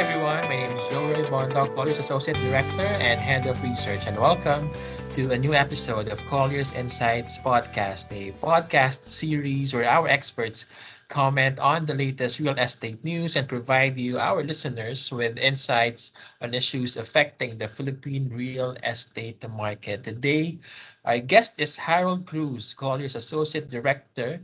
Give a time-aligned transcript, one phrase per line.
[0.00, 0.40] everyone.
[0.48, 4.64] My name is Joey Bondoc, Colliers Associate Director and Head of Research, and welcome
[5.12, 10.64] to a new episode of Colliers Insights Podcast, a podcast series where our experts
[11.12, 16.54] comment on the latest real estate news and provide you, our listeners, with insights on
[16.54, 20.02] issues affecting the Philippine real estate market.
[20.02, 20.56] Today,
[21.04, 24.40] our guest is Harold Cruz, Colliers Associate Director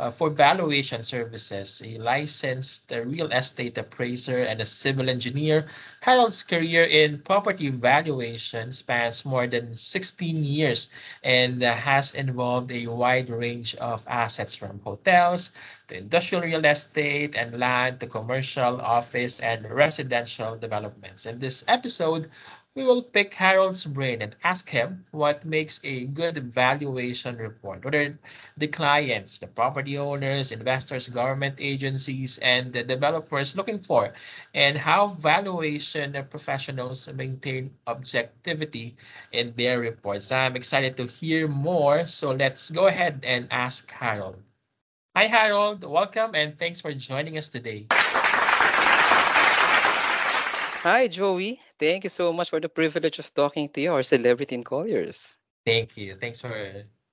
[0.00, 5.66] uh, for valuation services, a licensed real estate appraiser and a civil engineer.
[6.00, 10.90] Harold's career in property valuation spans more than 16 years
[11.22, 15.52] and uh, has involved a wide range of assets from hotels
[15.88, 21.26] to industrial real estate and land to commercial office and residential developments.
[21.26, 22.30] In this episode,
[22.76, 27.84] we will pick Harold's brain and ask him what makes a good valuation report.
[27.84, 28.16] What are
[28.56, 34.14] the clients, the property owners, investors, government agencies, and the developers looking for,
[34.54, 38.96] and how valuation professionals maintain objectivity
[39.32, 40.30] in their reports.
[40.30, 44.40] I'm excited to hear more, so let's go ahead and ask Harold.
[45.16, 45.82] Hi, Harold.
[45.82, 47.86] Welcome and thanks for joining us today.
[50.82, 51.60] Hi, Joey.
[51.80, 55.34] Thank you so much for the privilege of talking to you, our celebrity in Colliers.
[55.64, 56.14] Thank you.
[56.14, 56.52] Thanks for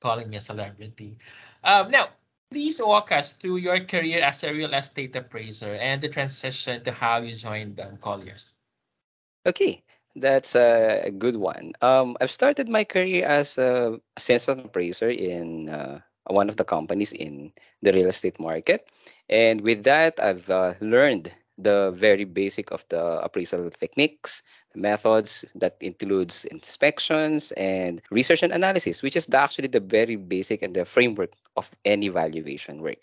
[0.02, 1.16] calling me a celebrity.
[1.64, 2.12] Um, now,
[2.52, 6.92] please walk us through your career as a real estate appraiser and the transition to
[6.92, 8.56] how you joined um, Colliers.
[9.46, 9.84] Okay,
[10.18, 11.72] that's a good one.
[11.81, 17.14] Um, I've started my career as a assistant appraiser in uh, one of the companies
[17.14, 18.92] in the real estate market.
[19.30, 25.45] And with that, I've uh, learned the very basic of the appraisal techniques, the methods
[25.55, 30.75] that includes inspections and research and analysis, which is the, actually the very basic and
[30.75, 32.97] the framework of any valuation work.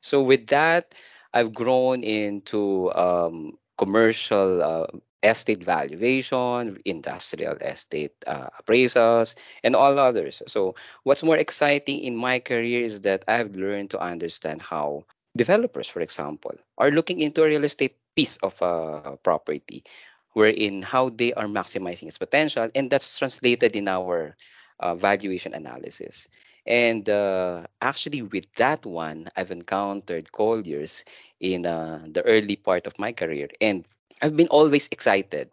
[0.00, 0.94] So with that,
[1.32, 4.86] I've grown into um, commercial uh,
[5.22, 10.42] estate valuation, industrial estate uh, appraisals, and all others.
[10.46, 15.04] So what's more exciting in my career is that I've learned to understand how
[15.36, 19.84] developers, for example, are looking into a real estate piece of a property,
[20.32, 24.36] wherein how they are maximizing its potential, and that's translated in our
[24.80, 26.28] uh, valuation analysis.
[26.66, 31.04] And uh, actually, with that one, I've encountered Colliers
[31.40, 33.84] in uh, the early part of my career, and
[34.22, 35.50] I've been always excited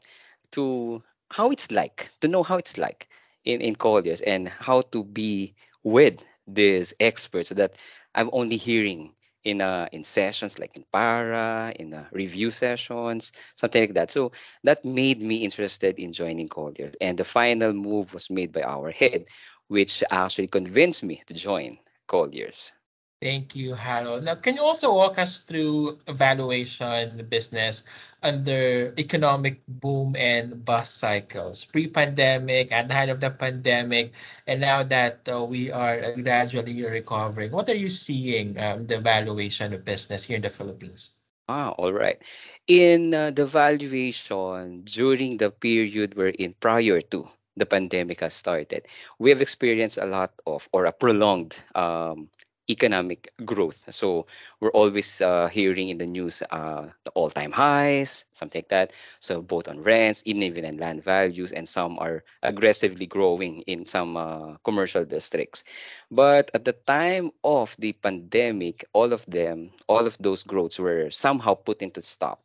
[0.52, 1.02] to
[1.32, 3.08] how it's like, to know how it's like
[3.46, 7.76] in, in Colliers and how to be with these experts that
[8.16, 9.14] I'm only hearing
[9.48, 14.12] in uh, in sessions like in para, in uh, review sessions, something like that.
[14.12, 14.32] So
[14.64, 16.96] that made me interested in joining Colliers.
[17.02, 19.26] And the final move was made by our head,
[19.68, 22.74] which actually convinced me to join Colliers.
[23.22, 24.24] Thank you, Harold.
[24.26, 27.84] Now, can you also walk us through valuation business
[28.22, 34.14] under economic boom and bust cycles, pre-pandemic, at the height of the pandemic,
[34.46, 37.52] and now that uh, we are gradually recovering?
[37.52, 41.14] What are you seeing um, the valuation of business here in the Philippines?
[41.50, 42.22] Ah, all right.
[42.68, 48.86] In uh, the valuation during the period we're in prior to the pandemic has started,
[49.18, 52.30] we have experienced a lot of or a prolonged um,
[52.70, 53.84] economic growth.
[53.90, 54.26] So
[54.60, 58.92] we're always uh, hearing in the news uh, the all-time highs, something like that.
[59.20, 64.18] So both on rents, even in land values, and some are aggressively growing in some
[64.18, 65.64] uh, commercial districts.
[66.12, 71.10] But at the time of the pandemic, all of them, all of those growths were
[71.12, 72.44] somehow put into stop,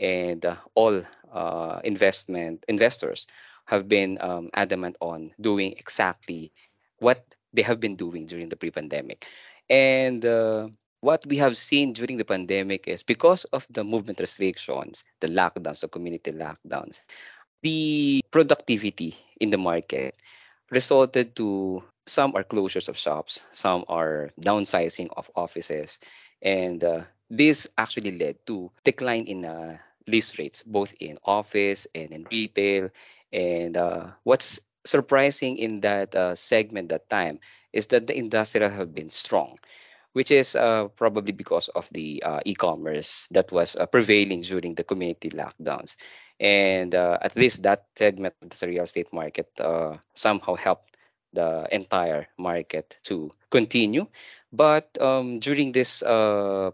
[0.00, 1.02] and uh, all
[1.32, 3.26] uh, investment investors
[3.66, 6.52] have been um, adamant on doing exactly
[6.98, 9.26] what they have been doing during the pre-pandemic
[9.70, 10.68] and uh,
[11.00, 15.80] what we have seen during the pandemic is because of the movement restrictions, the lockdowns,
[15.80, 17.00] the community lockdowns,
[17.62, 20.14] the productivity in the market
[20.70, 25.98] resulted to some are closures of shops, some are downsizing of offices,
[26.42, 29.76] and uh, this actually led to decline in uh,
[30.06, 32.88] lease rates both in office and in retail.
[33.32, 37.38] And uh, what's surprising in that uh, segment that time
[37.72, 39.58] is that the industrial have been strong,
[40.12, 44.84] which is uh, probably because of the uh, e-commerce that was uh, prevailing during the
[44.84, 45.96] community lockdowns.
[46.40, 50.96] And uh, at least that segment of the real estate market uh, somehow helped
[51.32, 54.06] the entire market to continue.
[54.52, 56.02] But um, during this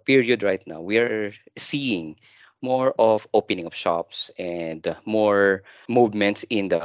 [0.06, 2.16] period right now, we are seeing
[2.64, 6.80] more of opening of shops and more movements in the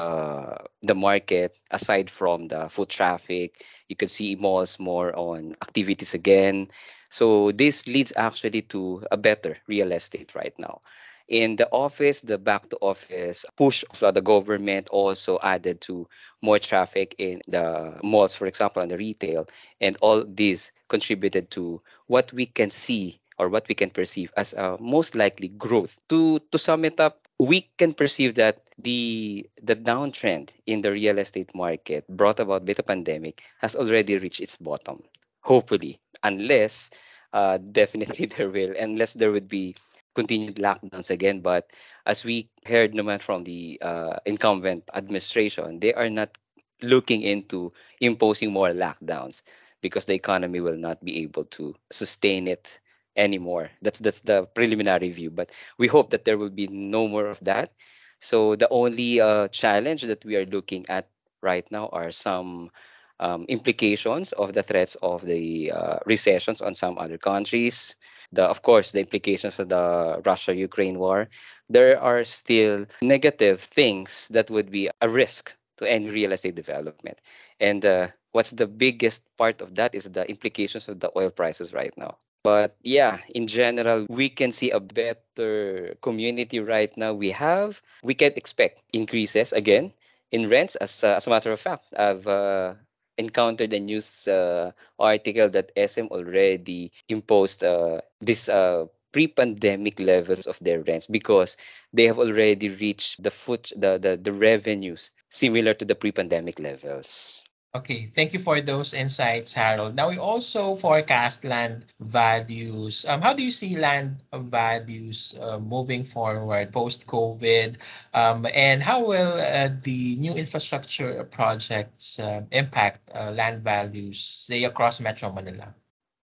[0.84, 3.64] the market aside from the foot traffic.
[3.90, 6.68] You can see malls more on activities again.
[7.10, 10.82] So this leads actually to a better real estate right now.
[11.30, 16.08] In the office, the back to office push of the government also added to
[16.42, 19.48] more traffic in the malls, for example, and the retail.
[19.80, 24.54] And all these contributed to what we can see or what we can perceive as
[24.54, 25.96] a most likely growth.
[26.10, 31.18] To to sum it up, we can perceive that the the downtrend in the real
[31.18, 35.02] estate market brought about by the pandemic has already reached its bottom.
[35.42, 36.92] Hopefully, unless
[37.34, 39.76] uh, definitely there will, unless there would be
[40.16, 41.40] continued lockdowns again.
[41.40, 41.72] But
[42.06, 46.36] as we heard naman from the uh, incumbent administration, they are not
[46.82, 47.72] looking into
[48.02, 49.42] imposing more lockdowns
[49.82, 52.80] because the economy will not be able to sustain it
[53.16, 53.70] anymore.
[53.82, 57.40] That's that's the preliminary view, but we hope that there will be no more of
[57.42, 57.74] that.
[58.20, 61.10] So the only uh, challenge that we are looking at
[61.42, 62.72] right now are some
[63.20, 67.96] um, implications of the threats of the uh, recessions on some other countries.
[68.32, 71.30] The of course the implications of the Russia-Ukraine war.
[71.70, 77.20] There are still negative things that would be a risk to any real estate development,
[77.60, 81.74] and uh, what's the biggest part of that is the implications of the oil prices
[81.74, 82.18] right now.
[82.50, 87.14] But yeah, in general, we can see a better community right now.
[87.14, 89.94] We have, we can expect increases again
[90.32, 90.76] in rents.
[90.76, 92.74] As, uh, as a matter of fact, I've uh,
[93.18, 100.58] encountered a news uh, article that SM already imposed uh, this uh, pre-pandemic levels of
[100.62, 101.58] their rents because
[101.94, 107.44] they have already reached the foot the, the the revenues similar to the pre-pandemic levels
[107.76, 109.94] Okay, thank you for those insights, Harold.
[109.94, 113.06] Now we also forecast land values.
[113.06, 117.78] Um, how do you see land values uh, moving forward post-COVID?
[118.16, 124.64] Um, and how will uh, the new infrastructure projects uh, impact uh, land values, say
[124.64, 125.76] across Metro Manila?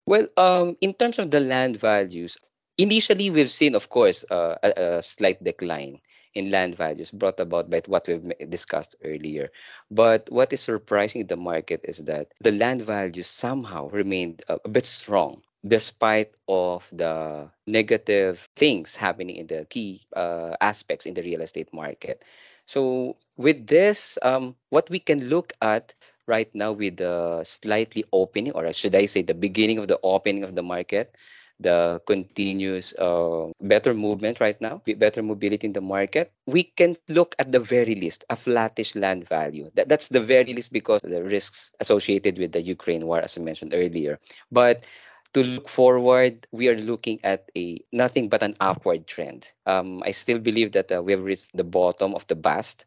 [0.05, 2.37] Well, um, in terms of the land values,
[2.77, 6.01] initially we've seen, of course, uh, a, a slight decline
[6.33, 9.47] in land values brought about by what we've discussed earlier.
[9.89, 14.69] But what is surprising the market is that the land values somehow remained a, a
[14.69, 21.21] bit strong despite of the negative things happening in the key uh, aspects in the
[21.21, 22.23] real estate market.
[22.65, 25.93] So with this, um, what we can look at
[26.27, 30.43] right now with the slightly opening, or should I say the beginning of the opening
[30.43, 31.15] of the market,
[31.61, 37.35] the continuous uh, better movement right now, better mobility in the market, we can look
[37.39, 39.69] at the very least a flattish land value.
[39.75, 43.37] That, that's the very least because of the risks associated with the Ukraine war, as
[43.37, 44.19] I mentioned earlier.
[44.51, 44.85] But
[45.33, 49.51] to look forward, we are looking at a nothing but an upward trend.
[49.65, 52.85] Um, I still believe that uh, we have reached the bottom of the bust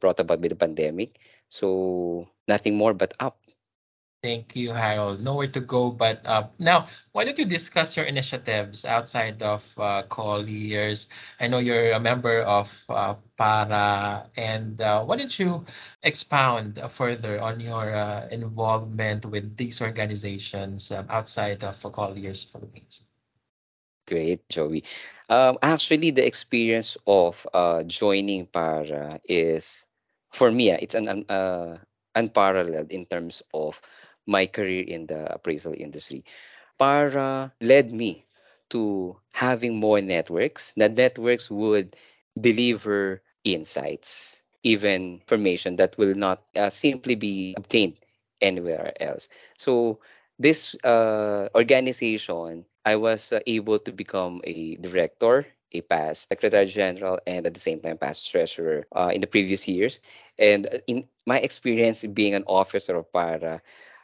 [0.00, 1.18] brought about by the pandemic.
[1.48, 3.38] So nothing more but up.
[4.22, 5.20] Thank you, Harold.
[5.20, 6.52] Nowhere to go but up.
[6.58, 11.08] Now, why don't you discuss your initiatives outside of uh, Colliers?
[11.40, 15.64] I know you're a member of uh, PARA, and uh, why don't you
[16.02, 23.04] expound further on your uh, involvement with these organizations um, outside of Colliers Philippines?
[24.06, 24.84] Great, Joey.
[25.28, 29.86] Um, actually, the experience of uh, joining PARA is,
[30.32, 31.78] for me, it's an uh,
[32.14, 33.80] unparalleled in terms of
[34.26, 36.24] my career in the appraisal industry.
[36.78, 38.24] Para led me
[38.70, 40.72] to having more networks.
[40.76, 41.96] The networks would
[42.40, 47.96] deliver insights, even information that will not uh, simply be obtained
[48.40, 49.28] anywhere else.
[49.56, 49.98] So
[50.38, 57.18] this uh, organization, I was uh, able to become a director, a past secretary general,
[57.26, 60.00] and at the same time past treasurer uh, in the previous years.
[60.38, 63.60] And uh, in my experience being an officer of PARA,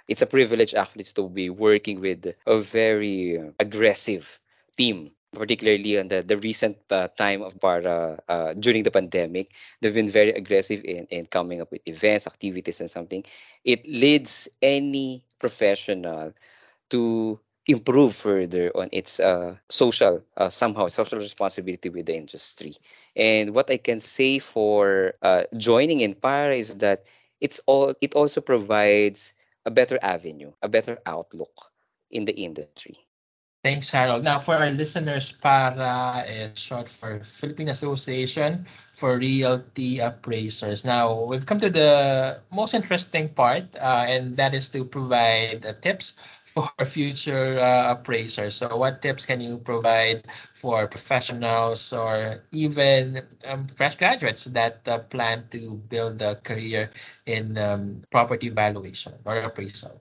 [0.08, 4.40] it's a privilege actually to be working with a very aggressive
[4.76, 9.52] team particularly on the, the recent uh, time of para uh, during the pandemic.
[9.80, 13.22] They've been very aggressive in, in coming up with events activities and something.
[13.64, 16.32] It leads any professional
[16.90, 22.76] to improve further on its uh, social uh, somehow social responsibility with the industry.
[23.16, 27.04] And what i can say for uh, joining in para is that
[27.40, 29.34] it's all it also provides
[29.66, 31.72] a better avenue, a better outlook
[32.10, 33.05] in the industry.
[33.66, 34.22] Thanks, Harold.
[34.24, 40.84] Now, for our listeners, PARA is short for Philippine Association for Realty Appraisers.
[40.84, 45.72] Now, we've come to the most interesting part, uh, and that is to provide uh,
[45.82, 48.54] tips for future uh, appraisers.
[48.54, 55.00] So, what tips can you provide for professionals or even um, fresh graduates that uh,
[55.10, 56.90] plan to build a career
[57.26, 60.00] in um, property valuation or appraisal?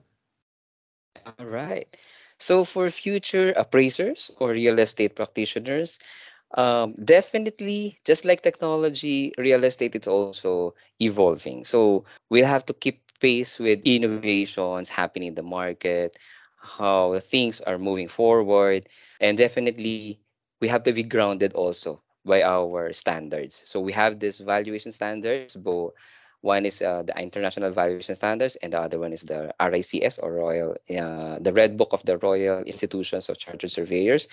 [1.26, 1.96] All right.
[2.38, 5.98] So for future appraisers or real estate practitioners,
[6.56, 11.64] Um, definitely, just like technology, real estate is also evolving.
[11.64, 16.12] So we'll have to keep pace with innovations happening in the market,
[16.56, 18.88] how things are moving forward,
[19.20, 20.20] and definitely
[20.60, 23.62] we have to be grounded also by our standards.
[23.66, 25.92] So we have this valuation standards, both
[26.46, 30.32] one is uh, the international valuation standards, and the other one is the RICS or
[30.32, 34.28] Royal, uh, the Red Book of the Royal Institutions of Chartered Surveyors.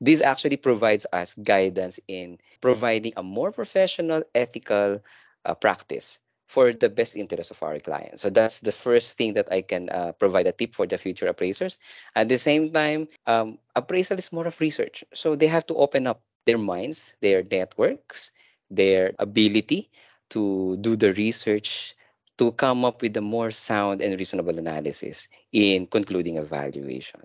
[0.00, 5.00] This actually provides us guidance in providing a more professional, ethical
[5.46, 8.20] uh, practice for the best interest of our clients.
[8.20, 11.26] So that's the first thing that I can uh, provide a tip for the future
[11.26, 11.78] appraisers.
[12.14, 15.02] At the same time, um, appraisal is more of research.
[15.14, 18.30] So they have to open up their minds, their networks,
[18.70, 19.88] their ability
[20.34, 21.94] to do the research
[22.38, 27.22] to come up with a more sound and reasonable analysis in concluding a valuation.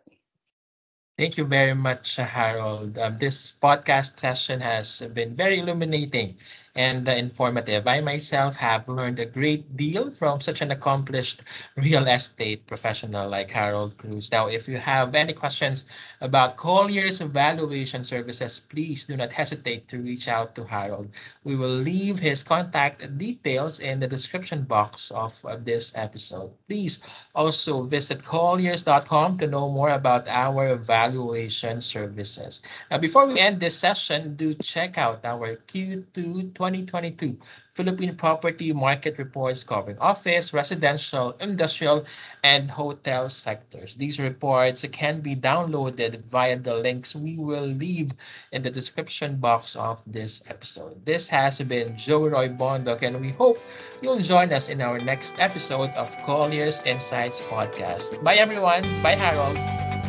[1.17, 2.97] Thank you very much, Harold.
[2.97, 6.37] Uh, this podcast session has been very illuminating
[6.79, 7.85] and informative.
[7.87, 11.43] I myself have learned a great deal from such an accomplished
[11.75, 14.31] real estate professional like Harold Cruz.
[14.31, 15.83] Now, if you have any questions
[16.21, 21.11] about Collier's valuation services, please do not hesitate to reach out to Harold.
[21.43, 26.55] We will leave his contact details in the description box of this episode.
[26.69, 27.03] Please
[27.35, 32.61] also visit colliers.com to know more about our valuation services.
[32.89, 37.37] Now, before we end this session, do check out our Q2 2022
[37.71, 42.05] Philippine Property Market Reports covering office, residential, industrial,
[42.43, 43.95] and hotel sectors.
[43.95, 48.11] These reports can be downloaded via the links we will leave
[48.51, 51.05] in the description box of this episode.
[51.05, 53.59] This has been Joe Roy Bondoc, and we hope
[54.01, 58.21] you'll join us in our next episode of Collier's Insights podcast.
[58.23, 58.83] Bye, everyone.
[59.01, 59.55] Bye, Harold.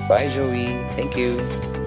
[0.08, 0.66] Bye, Joey.
[0.98, 1.79] Thank you.